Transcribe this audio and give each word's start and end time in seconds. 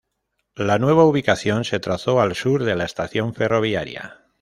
La 0.55 0.79
nueva 0.79 1.05
ubicación 1.05 1.63
se 1.63 1.79
trazó 1.79 2.21
al 2.21 2.33
sur 2.33 2.63
de 2.63 2.75
la 2.75 2.85
estación 2.85 3.35
ferroviaria. 3.35 4.25